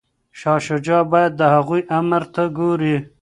شاه 0.39 0.59
شجاع 0.67 1.03
باید 1.11 1.31
د 1.37 1.41
هغوی 1.55 1.81
امر 1.97 2.23
ته 2.33 2.43
ګوري. 2.57 2.95